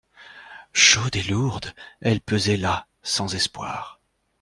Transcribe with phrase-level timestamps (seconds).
[0.73, 4.01] Chaude et lourde, elle pesait là, sans espoir.